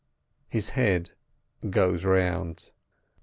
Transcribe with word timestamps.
—His 0.57 0.69
head 0.69 1.11
goes 1.69 2.03
round. 2.03 2.71